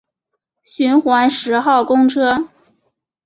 [0.63, 2.49] 循环十号公车